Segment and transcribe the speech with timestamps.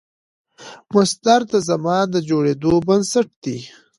[0.93, 3.59] مصدر د زمان د جوړېدو بنسټ دئ.